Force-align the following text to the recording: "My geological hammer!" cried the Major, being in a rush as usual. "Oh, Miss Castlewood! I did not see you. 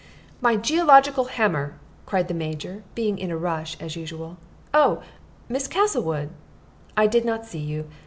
"My 0.41 0.55
geological 0.55 1.25
hammer!" 1.25 1.75
cried 2.07 2.27
the 2.27 2.33
Major, 2.33 2.81
being 2.95 3.19
in 3.19 3.29
a 3.29 3.37
rush 3.37 3.77
as 3.79 3.95
usual. 3.95 4.37
"Oh, 4.73 5.03
Miss 5.47 5.67
Castlewood! 5.67 6.31
I 6.97 7.05
did 7.05 7.23
not 7.23 7.45
see 7.45 7.59
you. 7.59 7.87